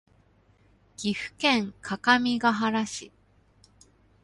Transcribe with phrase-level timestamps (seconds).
[0.97, 3.11] 岐阜県各務原市